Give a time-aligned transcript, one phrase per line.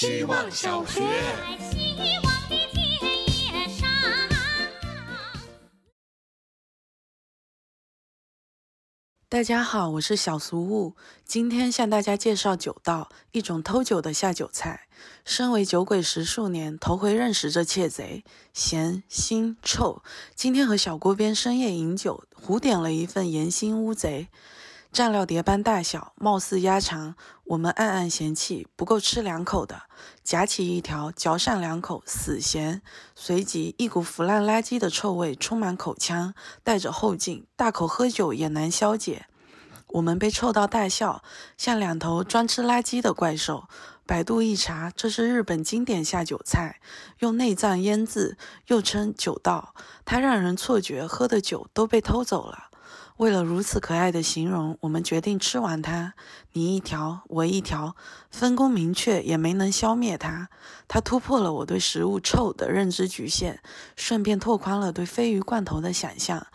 [0.00, 1.02] 希望小学。
[9.28, 14.86] 大家好，我是小俗物，今天向大家介绍酒道，一种偷酒的下酒菜。
[15.24, 18.22] 身为酒鬼十数年，头回认识这窃贼，
[18.52, 20.04] 咸、腥、臭。
[20.36, 24.28] 今天和小锅边深夜饮酒，胡点了一份盐腥乌贼。
[24.98, 27.14] 蘸料碟般大小，貌似鸭肠，
[27.44, 29.82] 我们暗暗嫌弃不够吃两口的。
[30.24, 32.82] 夹起一条，嚼上两口，死咸。
[33.14, 39.26] 随即一股腐烂垃圾的臭味充满口腔，带着后劲，大口喝酒也难消解。
[39.86, 41.22] 我们被臭到大笑，
[41.56, 43.68] 像两头专吃垃圾的怪兽。
[44.04, 46.80] 百度一查，这是日本经典下酒菜，
[47.20, 49.76] 用内脏腌制，又称酒道。
[50.04, 52.67] 它让人错觉喝的酒都被偷走了。
[53.18, 56.14] 为了如此可爱的形容，我们决定吃完它。
[56.52, 57.96] 你一条，我一条，
[58.30, 60.50] 分工明确，也没能消灭它。
[60.86, 63.58] 它突破了我对食物臭的认知局限，
[63.96, 66.46] 顺便拓宽了对鲱鱼罐头的想象。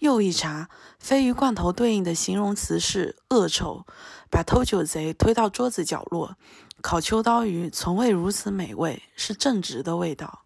[0.00, 0.68] 又一查，
[1.02, 3.86] 鲱鱼罐头对应的形容词是恶臭，
[4.30, 6.36] 把偷酒贼推到桌子角落。
[6.82, 10.44] 烤秋刀鱼从未如此美味，是正直的味道。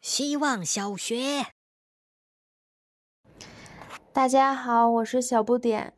[0.00, 1.48] 希望小学。
[4.14, 5.92] 大家好，我是小不点。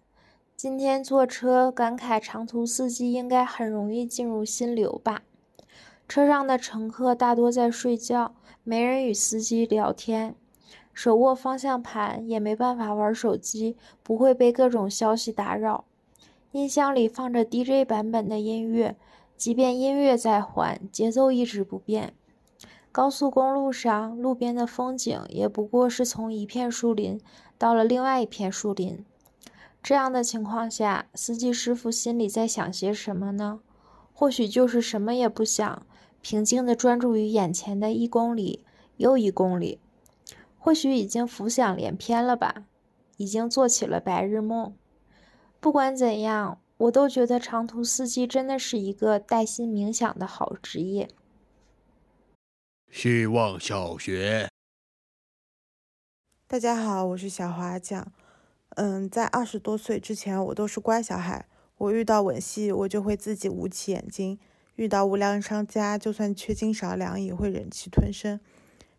[0.57, 5.25] 今天坐车感慨，长途司机应该很容易进入心流吧？
[6.09, 10.35] 车上的乘客大多在睡觉，没人与司机聊天，
[10.95, 15.85] 手握方向盘也没办法玩手机，不会被各种消息打扰。
[16.53, 18.97] 音箱里放着 DJ 版本的音乐，
[19.37, 22.15] 即便音乐在换，节奏一直不变。
[22.97, 27.21] 高速公路上，路边的风景也不过是从一片树林
[27.59, 29.05] 到了另外一片树林。
[29.83, 33.61] 这样的情况下，司机师傅心里在想些什么呢？
[34.15, 35.87] 或许就是什么也不想，
[36.23, 38.65] 平静地专注于眼前的一公里
[38.97, 39.79] 又一公里。
[40.59, 42.65] 或许已经浮想联翩了吧，
[43.19, 44.75] 已经做起了白日梦。
[45.61, 51.11] 不管怎样，我都觉得长途司机真的是一个带薪冥想的好职业。
[52.97, 54.49] 希望小学，
[56.47, 58.11] 大家好，我是小华酱。
[58.71, 61.47] 嗯，在二十多岁之前，我都是乖小孩。
[61.77, 64.39] 我遇到吻戏，我就会自己捂起眼睛；
[64.77, 68.39] 遇到无良商家，就算缺斤少两，也会忍气吞声；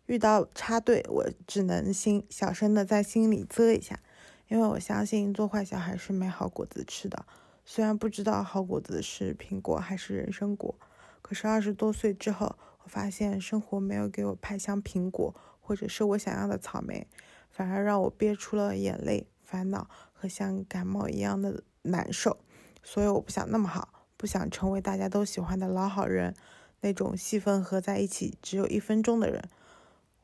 [0.06, 3.98] 遇到插队，我只能心小声的在心里啧一下，
[4.46, 7.26] 因为我相信做坏小孩是没好果子吃的。
[7.64, 10.78] 虽然不知道好果子是苹果还是人参果，
[11.20, 12.56] 可是二十多岁之后。
[12.88, 17.06] 发现生活没有给我派箱苹果，或者是我想要的草莓，
[17.50, 22.38] 反而让我憋出了眼泪、烦恼和像感冒一样的难受。
[22.82, 26.34] 所以我不想那么好，不想成为大家都喜欢的老好人，
[26.80, 29.48] 那种戏份合在一起只有一分钟的人。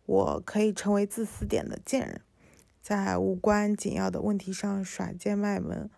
[0.06, 2.20] 我可以成为自私点的贱人，
[2.80, 5.88] 在无关紧要的问题上耍贱卖萌，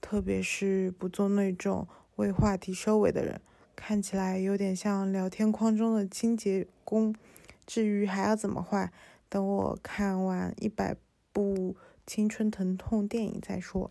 [0.00, 1.86] 特别是不做那种
[2.16, 3.40] 为话题收尾的人。
[3.76, 7.14] 看起来有点像聊天框中的清洁工。
[7.66, 8.90] 至于还要怎么画，
[9.28, 10.96] 等我看完一百
[11.32, 11.76] 部
[12.06, 13.90] 青春疼痛电影再说。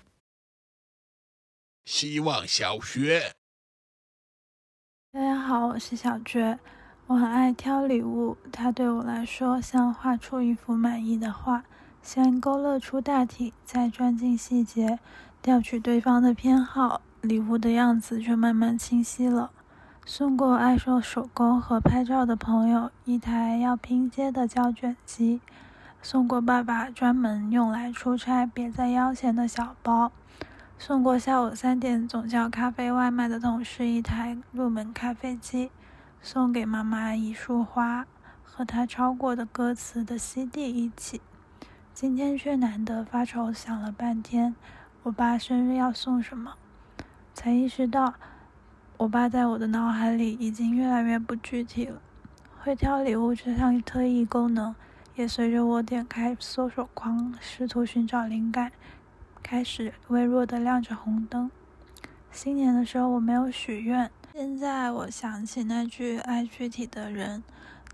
[1.86, 3.34] 希望小学，
[5.12, 6.60] 大家好，我是小娟。
[7.08, 11.64] 我很爱挑礼物，它对我来说像画出一幅满意的画，
[12.02, 14.98] 先勾勒出大体，再钻进细节，
[15.42, 19.52] 调取对方的偏好，礼物的样子就慢慢清晰了。
[20.08, 25.42] 送过爱做手工和拍照的朋友一台要拼接的胶卷机，
[26.00, 30.12] 送过爸爸专门用来出差别在腰前的小包，
[30.78, 35.72] 送过下午三点总叫咖啡外卖的同事一台入门咖啡机，
[36.22, 38.06] 送给妈妈一束花
[38.44, 41.20] 和她抄过的歌词的 CD 一起。
[41.96, 44.56] 今天却难得发愁，想了半天，
[45.02, 46.54] 我爸生日要送什么，
[47.34, 48.14] 才意识到。
[48.98, 52.02] 我爸在我的脑海里已经越来越不具体了。
[52.62, 54.74] 会挑礼物这项特异功能，
[55.16, 58.72] 也随着我点开搜索框，试图寻找灵感，
[59.44, 61.52] 开始微弱的亮着红灯。
[62.32, 67.44] 新年的时候我没有许愿，现在我想起那句“爱具体的人”，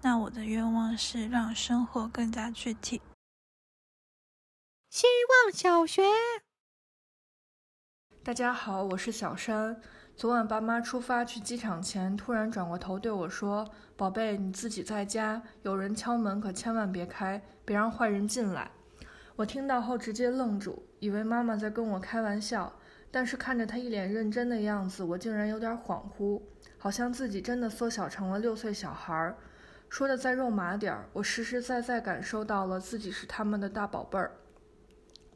[0.01, 3.01] 那我的愿望是让生活更加具体。
[4.89, 5.06] 希
[5.45, 6.03] 望小学，
[8.24, 9.81] 大家好，我是小山。
[10.21, 18.69] 昨晚爸妈出发去机场前，突然转过头对我说：“宝贝，你自己在家，有人敲门可千万别开，别让坏人进来。”
[19.35, 22.71] 我听到后直接愣住，以为妈妈在跟我开玩笑，
[23.09, 26.39] 但是看着她一脸认真的样子，我竟然有点恍惚。
[26.77, 29.35] 好像自己真的缩小成了六岁小孩儿。
[29.89, 34.31] 说的再肉麻点儿，我实实在在感受到了自己是他们的大宝贝儿。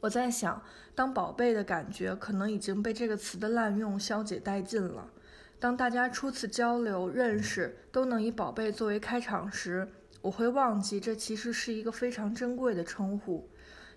[0.06, 0.62] 我在想，
[0.94, 5.10] 当宝贝的感觉可能已经被这个词的滥用消解殆尽了。
[5.58, 9.88] 当大家初次交流、认识都能以“宝贝”作为开场时，
[10.22, 13.48] 我会忘记这其实是一个非常珍贵的称呼。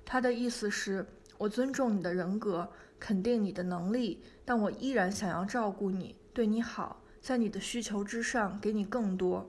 [0.03, 1.05] 它的意思是
[1.37, 2.67] 我尊重你的人格，
[2.99, 9.47] 肯定你的能力，但我依然想要照顾你，对你好，在你的需求之上给你更多。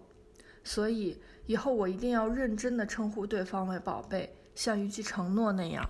[0.63, 5.89] 所以以后我一定要认真地称呼对方为宝贝，像一句承诺那样。